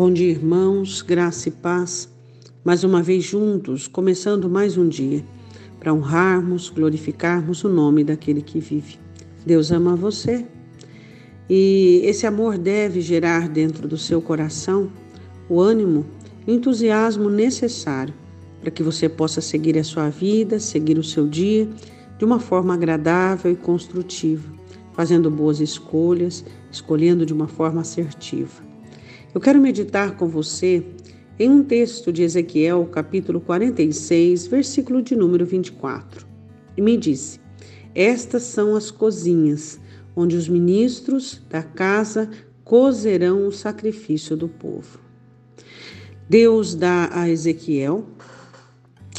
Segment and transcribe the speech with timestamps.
[0.00, 2.08] Bom dia, irmãos, graça e paz.
[2.64, 5.22] Mais uma vez juntos, começando mais um dia,
[5.78, 8.98] para honrarmos, glorificarmos o nome daquele que vive.
[9.44, 10.46] Deus ama você
[11.50, 14.90] e esse amor deve gerar dentro do seu coração
[15.50, 16.06] o ânimo
[16.46, 18.14] e entusiasmo necessário
[18.62, 21.68] para que você possa seguir a sua vida, seguir o seu dia
[22.16, 24.50] de uma forma agradável e construtiva,
[24.94, 28.69] fazendo boas escolhas, escolhendo de uma forma assertiva.
[29.32, 30.84] Eu quero meditar com você
[31.38, 36.26] em um texto de Ezequiel, capítulo 46, versículo de número 24.
[36.76, 37.38] E me disse:
[37.94, 39.78] Estas são as cozinhas
[40.16, 42.28] onde os ministros da casa
[42.64, 44.98] cozerão o sacrifício do povo.
[46.28, 48.06] Deus dá a Ezequiel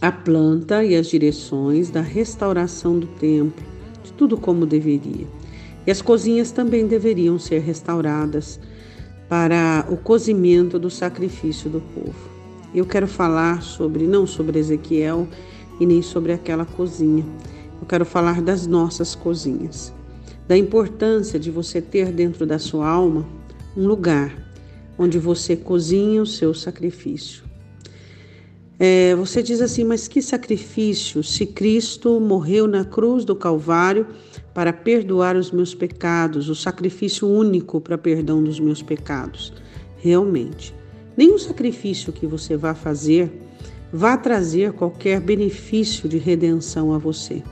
[0.00, 3.64] a planta e as direções da restauração do templo,
[4.04, 5.26] de tudo como deveria.
[5.84, 8.60] E as cozinhas também deveriam ser restauradas
[9.28, 12.30] para o cozimento do sacrifício do povo.
[12.74, 15.26] Eu quero falar sobre, não sobre Ezequiel
[15.80, 17.24] e nem sobre aquela cozinha,
[17.80, 19.92] eu quero falar das nossas cozinhas,
[20.48, 23.26] da importância de você ter dentro da sua alma
[23.76, 24.34] um lugar
[24.98, 27.45] onde você cozinha o seu sacrifício.
[28.78, 34.06] É, você diz assim, mas que sacrifício se Cristo morreu na cruz do Calvário
[34.52, 39.52] para perdoar os meus pecados, o sacrifício único para perdão dos meus pecados?
[39.96, 40.74] Realmente,
[41.16, 43.32] nenhum sacrifício que você vá fazer
[43.92, 47.42] vá trazer qualquer benefício de redenção a você.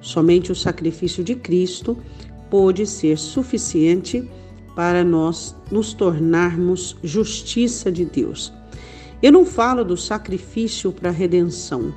[0.00, 1.96] Somente o sacrifício de Cristo
[2.50, 4.28] pode ser suficiente
[4.74, 8.52] para nós nos tornarmos justiça de Deus.
[9.22, 11.94] Eu não falo do sacrifício para a redenção,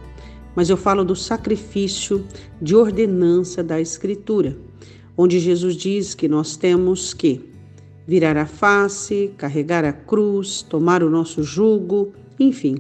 [0.56, 2.24] mas eu falo do sacrifício
[2.62, 4.56] de ordenança da Escritura,
[5.18, 7.42] onde Jesus diz que nós temos que
[8.06, 12.78] virar a face, carregar a cruz, tomar o nosso jugo, enfim,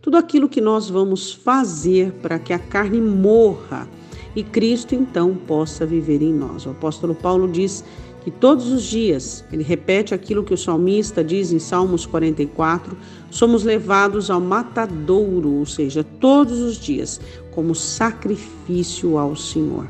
[0.00, 3.86] tudo aquilo que nós vamos fazer para que a carne morra
[4.34, 6.64] e Cristo então possa viver em nós.
[6.64, 7.84] O apóstolo Paulo diz
[8.24, 12.96] que todos os dias, ele repete aquilo que o salmista diz em Salmos 44,
[13.30, 17.20] somos levados ao matadouro, ou seja, todos os dias,
[17.50, 19.86] como sacrifício ao Senhor.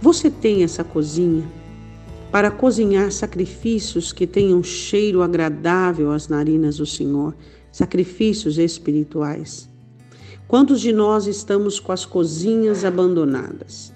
[0.00, 1.44] Você tem essa cozinha
[2.30, 7.34] para cozinhar sacrifícios que tenham cheiro agradável às narinas do Senhor,
[7.72, 9.68] sacrifícios espirituais.
[10.46, 13.93] Quantos de nós estamos com as cozinhas abandonadas?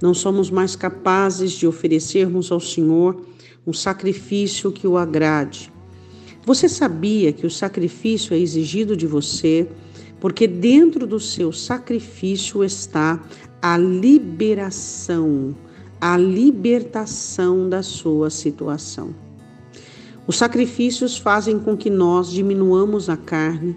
[0.00, 3.24] Não somos mais capazes de oferecermos ao Senhor
[3.66, 5.72] um sacrifício que o agrade.
[6.44, 9.68] Você sabia que o sacrifício é exigido de você
[10.20, 13.22] porque dentro do seu sacrifício está
[13.60, 15.54] a liberação,
[16.00, 19.14] a libertação da sua situação.
[20.26, 23.76] Os sacrifícios fazem com que nós diminuamos a carne,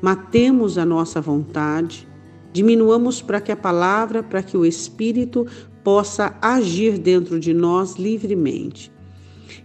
[0.00, 2.06] matemos a nossa vontade,
[2.52, 5.46] Diminuamos para que a palavra, para que o Espírito
[5.82, 8.92] possa agir dentro de nós livremente.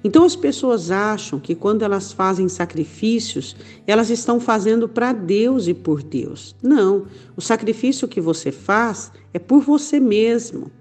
[0.04, 3.56] Então as pessoas acham que quando elas fazem sacrifícios,
[3.86, 6.56] elas estão fazendo para Deus e por Deus.
[6.62, 7.06] Não,
[7.36, 10.72] o sacrifício que você faz é por você mesmo.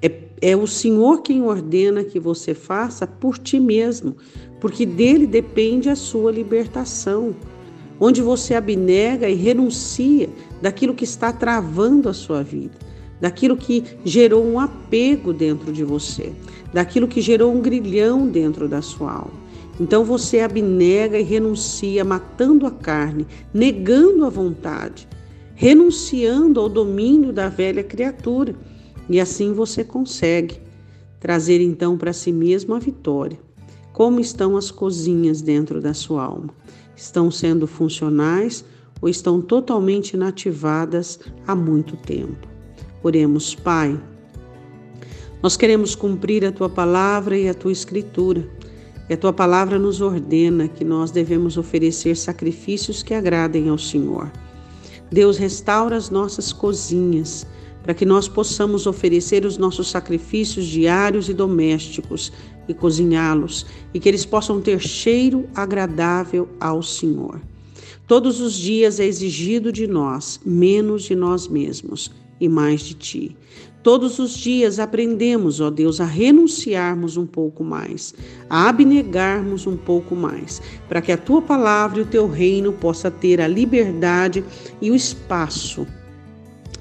[0.00, 4.16] É, é o Senhor quem ordena que você faça por ti mesmo,
[4.60, 7.34] porque dele depende a sua libertação
[8.00, 10.28] onde você abnega e renuncia
[10.60, 12.74] daquilo que está travando a sua vida,
[13.20, 16.32] daquilo que gerou um apego dentro de você,
[16.72, 19.46] daquilo que gerou um grilhão dentro da sua alma.
[19.78, 25.06] Então você abnega e renuncia, matando a carne, negando a vontade,
[25.54, 28.54] renunciando ao domínio da velha criatura.
[29.08, 30.60] E assim você consegue
[31.20, 33.38] trazer então para si mesmo a vitória.
[33.92, 36.54] Como estão as cozinhas dentro da sua alma?
[36.96, 38.64] Estão sendo funcionais
[39.00, 42.48] ou estão totalmente inativadas há muito tempo.
[43.02, 44.00] Oremos, Pai.
[45.42, 48.48] Nós queremos cumprir a tua palavra e a tua escritura.
[49.08, 54.32] E a tua palavra nos ordena que nós devemos oferecer sacrifícios que agradem ao Senhor.
[55.12, 57.46] Deus restaura as nossas cozinhas
[57.84, 62.32] para que nós possamos oferecer os nossos sacrifícios diários e domésticos
[62.68, 67.40] e cozinhá-los e que eles possam ter cheiro agradável ao Senhor.
[68.06, 72.10] Todos os dias é exigido de nós menos de nós mesmos
[72.40, 73.36] e mais de ti.
[73.82, 78.14] Todos os dias aprendemos, ó Deus, a renunciarmos um pouco mais,
[78.50, 83.12] a abnegarmos um pouco mais, para que a tua palavra e o teu reino possa
[83.12, 84.44] ter a liberdade
[84.82, 85.86] e o espaço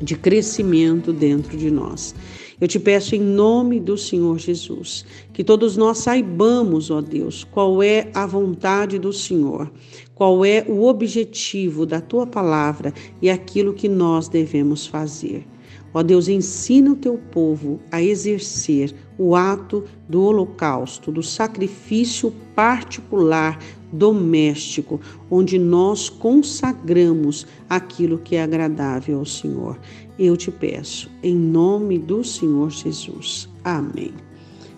[0.02, 2.16] de crescimento dentro de nós.
[2.60, 7.84] Eu te peço em nome do Senhor Jesus, que todos nós saibamos, ó Deus, qual
[7.84, 9.70] é a vontade do Senhor,
[10.14, 15.46] qual é o objetivo da tua palavra e aquilo que nós devemos fazer.
[15.94, 23.60] Ó Deus, ensina o teu povo a exercer o ato do holocausto, do sacrifício particular,
[23.98, 25.00] doméstico,
[25.30, 29.80] onde nós consagramos aquilo que é agradável ao Senhor.
[30.18, 33.50] Eu te peço, em nome do Senhor Jesus.
[33.64, 34.14] Amém.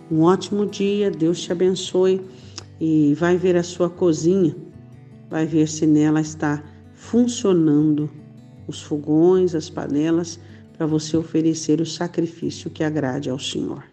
[0.09, 2.21] Um ótimo dia, Deus te abençoe
[2.79, 4.55] e vai ver a sua cozinha,
[5.29, 8.09] vai ver se nela está funcionando
[8.67, 10.39] os fogões, as panelas
[10.77, 13.83] para você oferecer o sacrifício que agrade ao Senhor.